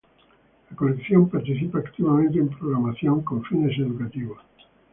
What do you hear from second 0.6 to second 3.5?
La colección participa activamente en programación con